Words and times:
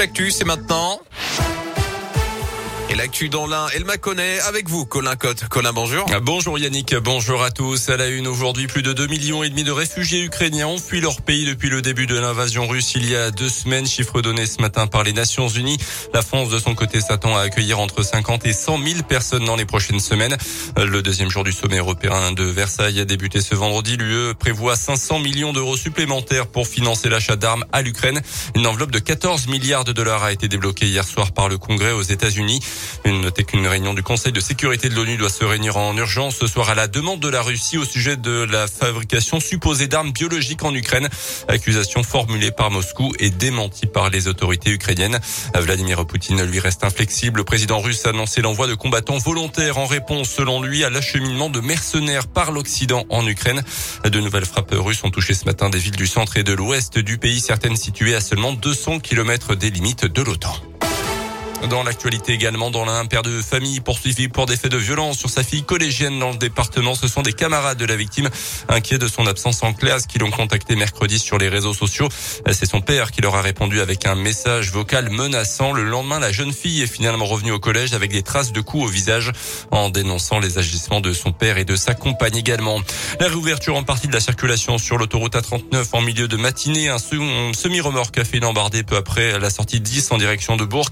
L'actu, 0.00 0.30
c'est 0.30 0.44
maintenant. 0.44 1.00
Et 2.90 2.94
l'actu 2.94 3.28
dans 3.28 3.46
l'un, 3.46 3.66
elle 3.74 3.84
m'a 3.84 3.98
connaît 3.98 4.40
avec 4.40 4.70
vous, 4.70 4.86
Colin 4.86 5.14
Cotte. 5.14 5.46
Colin, 5.48 5.74
bonjour. 5.74 6.06
Bonjour 6.22 6.58
Yannick, 6.58 6.94
bonjour 6.96 7.42
à 7.42 7.50
tous. 7.50 7.90
À 7.90 7.98
la 7.98 8.06
une 8.08 8.26
aujourd'hui, 8.26 8.66
plus 8.66 8.80
de 8.80 8.94
2 8.94 9.06
millions 9.08 9.42
et 9.42 9.50
demi 9.50 9.62
de 9.62 9.70
réfugiés 9.70 10.22
ukrainiens 10.24 10.68
ont 10.68 10.78
fui 10.78 11.02
leur 11.02 11.20
pays 11.20 11.44
depuis 11.44 11.68
le 11.68 11.82
début 11.82 12.06
de 12.06 12.18
l'invasion 12.18 12.66
russe 12.66 12.94
il 12.94 13.06
y 13.06 13.14
a 13.14 13.30
deux 13.30 13.50
semaines. 13.50 13.86
Chiffre 13.86 14.22
donné 14.22 14.46
ce 14.46 14.62
matin 14.62 14.86
par 14.86 15.02
les 15.02 15.12
Nations 15.12 15.48
Unies. 15.48 15.76
La 16.14 16.22
France, 16.22 16.48
de 16.48 16.58
son 16.58 16.74
côté, 16.74 17.02
s'attend 17.02 17.36
à 17.36 17.42
accueillir 17.42 17.78
entre 17.78 18.02
50 18.02 18.46
et 18.46 18.54
100 18.54 18.78
000 18.82 19.02
personnes 19.02 19.44
dans 19.44 19.56
les 19.56 19.66
prochaines 19.66 20.00
semaines. 20.00 20.38
Le 20.78 21.02
deuxième 21.02 21.28
jour 21.28 21.44
du 21.44 21.52
sommet 21.52 21.76
européen 21.76 22.32
de 22.32 22.44
Versailles 22.44 23.00
a 23.00 23.04
débuté 23.04 23.42
ce 23.42 23.54
vendredi. 23.54 23.98
L'UE 23.98 24.32
prévoit 24.34 24.76
500 24.76 25.18
millions 25.18 25.52
d'euros 25.52 25.76
supplémentaires 25.76 26.46
pour 26.46 26.66
financer 26.66 27.10
l'achat 27.10 27.36
d'armes 27.36 27.66
à 27.70 27.82
l'Ukraine. 27.82 28.22
Une 28.54 28.66
enveloppe 28.66 28.92
de 28.92 28.98
14 28.98 29.46
milliards 29.48 29.84
de 29.84 29.92
dollars 29.92 30.24
a 30.24 30.32
été 30.32 30.48
débloquée 30.48 30.86
hier 30.86 31.04
soir 31.04 31.32
par 31.32 31.50
le 31.50 31.58
Congrès 31.58 31.92
aux 31.92 32.00
États-Unis. 32.00 32.60
Notez 33.04 33.44
qu'une 33.44 33.66
réunion 33.66 33.94
du 33.94 34.02
Conseil 34.02 34.32
de 34.32 34.40
sécurité 34.40 34.88
de 34.88 34.94
l'ONU 34.94 35.16
doit 35.16 35.30
se 35.30 35.44
réunir 35.44 35.76
en 35.76 35.96
urgence 35.96 36.36
ce 36.36 36.46
soir 36.46 36.70
à 36.70 36.74
la 36.74 36.88
demande 36.88 37.20
de 37.20 37.28
la 37.28 37.42
Russie 37.42 37.78
au 37.78 37.84
sujet 37.84 38.16
de 38.16 38.46
la 38.50 38.66
fabrication 38.66 39.40
supposée 39.40 39.86
d'armes 39.86 40.12
biologiques 40.12 40.64
en 40.64 40.74
Ukraine. 40.74 41.08
Accusation 41.48 42.02
formulée 42.02 42.50
par 42.50 42.70
Moscou 42.70 43.12
et 43.18 43.30
démentie 43.30 43.86
par 43.86 44.10
les 44.10 44.28
autorités 44.28 44.70
ukrainiennes. 44.70 45.18
Vladimir 45.54 46.06
Poutine 46.06 46.42
lui 46.44 46.60
reste 46.60 46.84
inflexible. 46.84 47.38
Le 47.38 47.44
président 47.44 47.80
russe 47.80 48.06
a 48.06 48.10
annoncé 48.10 48.40
l'envoi 48.40 48.66
de 48.66 48.74
combattants 48.74 49.18
volontaires 49.18 49.78
en 49.78 49.86
réponse, 49.86 50.30
selon 50.30 50.62
lui, 50.62 50.84
à 50.84 50.90
l'acheminement 50.90 51.50
de 51.50 51.60
mercenaires 51.60 52.28
par 52.28 52.52
l'Occident 52.52 53.04
en 53.10 53.26
Ukraine. 53.26 53.62
De 54.04 54.20
nouvelles 54.20 54.46
frappes 54.46 54.74
russes 54.74 55.04
ont 55.04 55.10
touché 55.10 55.34
ce 55.34 55.44
matin 55.44 55.70
des 55.70 55.78
villes 55.78 55.96
du 55.96 56.06
centre 56.06 56.36
et 56.36 56.42
de 56.44 56.52
l'ouest 56.52 56.98
du 56.98 57.18
pays, 57.18 57.40
certaines 57.40 57.76
situées 57.76 58.14
à 58.14 58.20
seulement 58.20 58.52
200 58.52 59.00
km 59.00 59.54
des 59.54 59.70
limites 59.70 60.04
de 60.04 60.22
l'OTAN. 60.22 60.54
Dans 61.66 61.82
l'actualité 61.82 62.32
également, 62.32 62.70
dans 62.70 62.84
l'un, 62.84 63.04
père 63.06 63.22
de 63.22 63.42
famille 63.42 63.80
poursuivi 63.80 64.28
pour 64.28 64.46
des 64.46 64.56
faits 64.56 64.70
de 64.70 64.76
violence 64.76 65.18
sur 65.18 65.28
sa 65.28 65.42
fille 65.42 65.64
collégienne 65.64 66.18
dans 66.18 66.30
le 66.30 66.36
département. 66.36 66.94
Ce 66.94 67.08
sont 67.08 67.22
des 67.22 67.32
camarades 67.32 67.78
de 67.78 67.84
la 67.84 67.96
victime 67.96 68.30
inquiets 68.68 68.98
de 68.98 69.08
son 69.08 69.26
absence 69.26 69.62
en 69.62 69.72
classe 69.72 70.06
qui 70.06 70.18
l'ont 70.18 70.30
contacté 70.30 70.76
mercredi 70.76 71.18
sur 71.18 71.36
les 71.36 71.48
réseaux 71.48 71.74
sociaux. 71.74 72.08
C'est 72.52 72.64
son 72.64 72.80
père 72.80 73.10
qui 73.10 73.22
leur 73.22 73.34
a 73.34 73.42
répondu 73.42 73.80
avec 73.80 74.06
un 74.06 74.14
message 74.14 74.70
vocal 74.70 75.10
menaçant. 75.10 75.72
Le 75.72 75.82
lendemain, 75.82 76.20
la 76.20 76.30
jeune 76.30 76.52
fille 76.52 76.82
est 76.82 76.86
finalement 76.86 77.26
revenue 77.26 77.52
au 77.52 77.58
collège 77.58 77.92
avec 77.92 78.12
des 78.12 78.22
traces 78.22 78.52
de 78.52 78.60
coups 78.60 78.84
au 78.84 78.88
visage 78.88 79.32
en 79.72 79.90
dénonçant 79.90 80.38
les 80.38 80.58
agissements 80.58 81.00
de 81.00 81.12
son 81.12 81.32
père 81.32 81.58
et 81.58 81.64
de 81.64 81.76
sa 81.76 81.94
compagne 81.94 82.36
également. 82.36 82.80
La 83.20 83.26
réouverture 83.26 83.76
en 83.76 83.82
partie 83.82 84.06
de 84.06 84.14
la 84.14 84.20
circulation 84.20 84.78
sur 84.78 84.96
l'autoroute 84.96 85.34
A39 85.34 85.88
en 85.92 86.00
milieu 86.02 86.28
de 86.28 86.36
matinée. 86.36 86.88
Un 86.88 86.98
semi-remorque 86.98 88.16
a 88.18 88.24
fait 88.24 88.38
une 88.38 88.48
peu 88.86 88.96
après 88.96 89.38
la 89.38 89.50
sortie 89.50 89.80
10 89.80 90.12
en 90.12 90.18
direction 90.18 90.56
de 90.56 90.64
Bourg. 90.64 90.88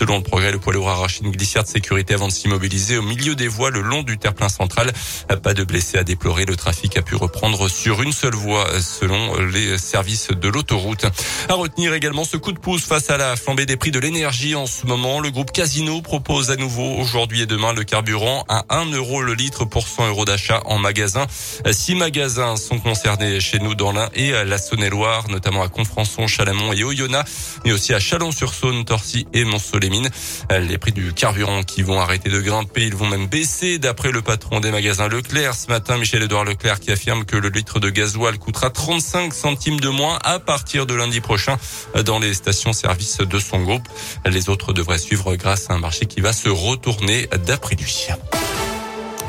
Selon 0.00 0.16
le 0.16 0.22
progrès, 0.22 0.50
le 0.50 0.58
poids 0.58 0.72
lourd 0.72 0.88
a 0.88 0.92
arraché 0.92 1.20
une 1.22 1.30
glissière 1.30 1.62
de 1.62 1.68
sécurité 1.68 2.14
avant 2.14 2.26
de 2.26 2.32
s'immobiliser 2.32 2.96
au 2.96 3.02
milieu 3.02 3.34
des 3.34 3.48
voies 3.48 3.68
le 3.68 3.82
long 3.82 4.02
du 4.02 4.16
terre-plein 4.16 4.48
central. 4.48 4.90
Pas 5.42 5.52
de 5.52 5.62
blessés 5.62 5.98
à 5.98 6.04
déplorer. 6.04 6.46
Le 6.46 6.56
trafic 6.56 6.96
a 6.96 7.02
pu 7.02 7.16
reprendre 7.16 7.68
sur 7.68 8.00
une 8.00 8.12
seule 8.12 8.34
voie 8.34 8.66
selon 8.80 9.38
les 9.42 9.76
services 9.76 10.28
de 10.28 10.48
l'autoroute. 10.48 11.04
À 11.50 11.52
retenir 11.52 11.92
également 11.92 12.24
ce 12.24 12.38
coup 12.38 12.52
de 12.52 12.58
pouce 12.58 12.82
face 12.82 13.10
à 13.10 13.18
la 13.18 13.36
flambée 13.36 13.66
des 13.66 13.76
prix 13.76 13.90
de 13.90 13.98
l'énergie 13.98 14.54
en 14.54 14.64
ce 14.64 14.86
moment. 14.86 15.20
Le 15.20 15.30
groupe 15.30 15.52
Casino 15.52 16.00
propose 16.00 16.50
à 16.50 16.56
nouveau 16.56 16.94
aujourd'hui 16.94 17.42
et 17.42 17.46
demain 17.46 17.74
le 17.74 17.84
carburant 17.84 18.46
à 18.48 18.64
1 18.70 18.86
euro 18.92 19.20
le 19.20 19.34
litre 19.34 19.66
pour 19.66 19.86
100 19.86 20.08
euros 20.08 20.24
d'achat 20.24 20.62
en 20.64 20.78
magasin. 20.78 21.26
Six 21.70 21.94
magasins 21.94 22.56
sont 22.56 22.78
concernés 22.78 23.38
chez 23.38 23.58
nous 23.58 23.74
dans 23.74 23.92
l'Ain 23.92 24.08
et 24.14 24.30
la 24.30 24.56
Saône-et-Loire, 24.56 25.28
notamment 25.28 25.62
à 25.62 25.68
Confrançon, 25.68 26.26
Chalamont 26.26 26.72
et 26.72 26.84
Oyonnax, 26.84 27.58
mais 27.66 27.72
aussi 27.72 27.92
à 27.92 28.00
Chalon-sur-Saône, 28.00 28.86
Torcy 28.86 29.26
et 29.34 29.44
Montsoleil. 29.90 30.68
Les 30.68 30.78
prix 30.78 30.92
du 30.92 31.12
carburant 31.12 31.62
qui 31.62 31.82
vont 31.82 32.00
arrêter 32.00 32.30
de 32.30 32.40
grimper, 32.40 32.82
ils 32.82 32.94
vont 32.94 33.06
même 33.06 33.26
baisser 33.26 33.78
d'après 33.78 34.10
le 34.10 34.22
patron 34.22 34.60
des 34.60 34.70
magasins 34.70 35.08
Leclerc. 35.08 35.54
Ce 35.54 35.68
matin, 35.68 35.98
Michel-Édouard 35.98 36.44
Leclerc 36.44 36.80
qui 36.80 36.90
affirme 36.90 37.24
que 37.24 37.36
le 37.36 37.48
litre 37.48 37.80
de 37.80 37.90
gasoil 37.90 38.38
coûtera 38.38 38.70
35 38.70 39.32
centimes 39.32 39.80
de 39.80 39.88
moins 39.88 40.18
à 40.24 40.38
partir 40.38 40.86
de 40.86 40.94
lundi 40.94 41.20
prochain 41.20 41.56
dans 42.04 42.18
les 42.18 42.34
stations-service 42.34 43.18
de 43.18 43.38
son 43.38 43.62
groupe. 43.62 43.88
Les 44.26 44.48
autres 44.48 44.72
devraient 44.72 44.98
suivre 44.98 45.34
grâce 45.36 45.70
à 45.70 45.74
un 45.74 45.78
marché 45.78 46.06
qui 46.06 46.20
va 46.20 46.32
se 46.32 46.48
retourner 46.48 47.28
d'après 47.46 47.76
lui. 47.76 48.08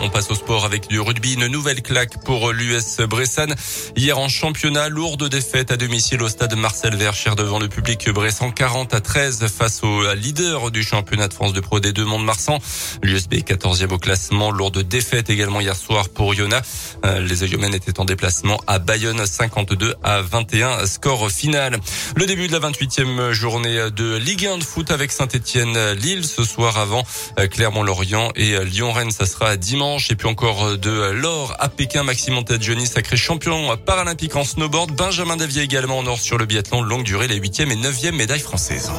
On 0.04 0.10
passe 0.10 0.32
au 0.32 0.36
sport 0.36 0.66
avec 0.66 0.88
du 0.88 1.00
rugby. 1.00 1.34
Une 1.34 1.46
nouvelle 1.46 1.84
claque 1.84 2.24
pour 2.24 2.52
l'US 2.52 2.98
Bressan. 3.08 3.54
Hier 3.96 4.18
en 4.18 4.30
championnat, 4.30 4.90
lourde 4.90 5.30
défaite 5.30 5.72
à 5.72 5.78
domicile 5.78 6.24
au 6.24 6.28
stade 6.28 6.56
Marcel 6.56 6.96
Vercher 6.96 7.36
devant 7.38 7.60
le 7.60 7.68
public 7.68 8.10
Bressan 8.10 8.52
40 8.52 8.96
à 8.96 9.00
13 9.00 9.46
face 9.48 9.84
au 9.84 10.12
leader 10.16 10.72
du 10.72 10.82
championnat 10.82 11.28
de 11.28 11.34
France 11.36 11.54
de 11.54 11.60
Pro 11.60 11.80
D2 11.80 12.02
Mont-de-Marsan. 12.02 12.58
L'USB 13.04 13.36
14e 13.36 13.94
au 13.94 14.00
classement. 14.00 14.50
Lourde 14.50 14.80
défaite 14.80 15.30
également 15.30 15.62
hier 15.62 15.76
soir 15.76 16.10
pour 16.10 16.34
Yona. 16.34 16.64
Euh, 17.06 17.20
les 17.20 17.44
Oyomènes 17.44 17.76
étaient 17.76 18.00
en 18.00 18.06
déplacement 18.06 18.60
à 18.66 18.80
Bayonne 18.80 19.24
52 19.24 19.94
à 20.04 20.22
21 20.22 20.88
score 20.88 21.30
final. 21.30 21.78
Le 22.16 22.26
début 22.26 22.48
de 22.48 22.54
la 22.54 22.60
28e 22.60 23.34
journée 23.34 23.90
de 23.96 24.18
Ligue 24.18 24.48
1 24.48 24.58
de 24.58 24.64
foot 24.64 24.90
avec 24.90 25.12
Saint-Etienne 25.12 25.92
Lille 25.92 26.26
ce 26.26 26.44
soir 26.44 26.80
avant 26.80 27.04
euh, 27.38 27.48
Clermont-Lorient 27.48 28.32
et 28.36 28.58
Lyon-Rennes. 28.66 29.12
Ça 29.12 29.28
sera 29.28 29.58
dimanche. 29.58 29.91
Et 30.10 30.16
puis 30.16 30.28
encore 30.28 30.66
euh, 30.66 30.78
de 30.78 31.12
l'or 31.12 31.56
à 31.60 31.68
Pékin. 31.68 32.04
Maxime 32.04 32.40
Johnny, 32.60 32.88
sacré 32.88 33.18
champion 33.18 33.76
paralympique 33.78 34.36
en 34.36 34.44
snowboard. 34.44 34.92
Benjamin 34.92 35.36
Davier 35.36 35.64
également 35.64 36.00
en 36.00 36.08
or 36.08 36.20
sur 36.20 36.38
le 36.38 36.46
biathlon 36.46 36.82
longue 36.82 37.04
durée, 37.04 37.28
les 37.28 37.36
huitième 37.36 37.72
et 37.72 37.76
neuvième 37.76 38.16
médailles 38.16 38.40
françaises. 38.40 38.92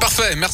Parfait, 0.00 0.34
merci. 0.36 0.46